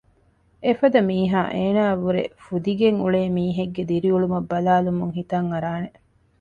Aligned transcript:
އެފަދަ 0.65 0.99
މީހާ 1.09 1.39
އޭނާއަށްވުރެ 1.55 2.23
ފުދިގެން 2.43 2.99
އުޅޭ 3.03 3.21
މީހެއްގެ 3.37 3.83
ދިރިއުޅުމަށް 3.89 4.49
ބަލާލުމުން 4.51 5.13
ހިތަށް 5.17 5.49
އަރާނެ 5.51 5.89